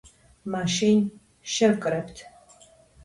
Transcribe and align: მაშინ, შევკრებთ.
მაშინ, 0.53 1.03
შევკრებთ. 1.57 2.27